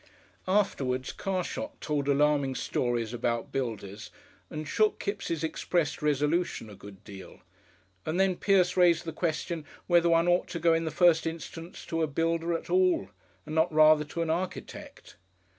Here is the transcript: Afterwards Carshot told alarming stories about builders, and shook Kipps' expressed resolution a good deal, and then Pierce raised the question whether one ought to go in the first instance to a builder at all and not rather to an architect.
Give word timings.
Afterwards 0.47 1.11
Carshot 1.13 1.79
told 1.79 2.07
alarming 2.07 2.55
stories 2.55 3.13
about 3.13 3.51
builders, 3.51 4.09
and 4.49 4.67
shook 4.67 4.97
Kipps' 4.97 5.43
expressed 5.43 6.01
resolution 6.01 6.71
a 6.71 6.75
good 6.75 7.03
deal, 7.03 7.41
and 8.03 8.19
then 8.19 8.35
Pierce 8.35 8.75
raised 8.75 9.05
the 9.05 9.13
question 9.13 9.63
whether 9.85 10.09
one 10.09 10.27
ought 10.27 10.47
to 10.47 10.59
go 10.59 10.73
in 10.73 10.85
the 10.85 10.89
first 10.89 11.27
instance 11.27 11.85
to 11.85 12.01
a 12.01 12.07
builder 12.07 12.55
at 12.57 12.67
all 12.67 13.09
and 13.45 13.53
not 13.53 13.71
rather 13.71 14.03
to 14.05 14.23
an 14.23 14.31
architect. 14.31 15.17